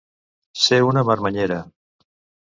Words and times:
Ser 0.61 0.79
una 0.85 1.03
marmanyera. 1.09 1.59